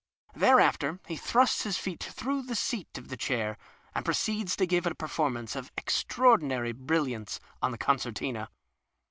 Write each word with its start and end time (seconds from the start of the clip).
Thereafter 0.33 0.99
he 1.05 1.15
thrusts 1.15 1.61
his 1.61 1.77
feet 1.77 2.03
through 2.03 2.41
the 2.41 2.55
seat 2.55 2.97
of 2.97 3.09
the 3.09 3.15
chair 3.15 3.55
and 3.93 4.03
proceeds 4.03 4.55
to 4.55 4.65
give 4.65 4.87
a 4.87 4.95
performance 4.95 5.55
of 5.55 5.71
extra 5.77 6.27
ordinary 6.27 6.71
brilliance 6.71 7.39
on 7.61 7.69
the 7.69 7.77
concertina. 7.77 8.49